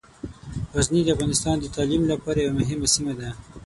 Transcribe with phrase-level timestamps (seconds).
[0.75, 3.29] غزني د افغانستان د تعلیم لپاره یوه مهمه سیمه ده.